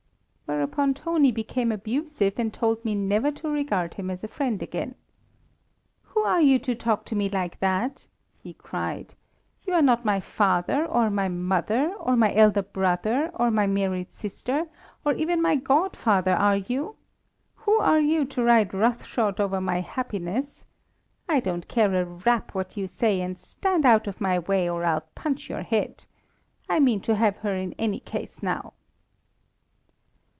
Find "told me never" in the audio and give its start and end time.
2.53-3.31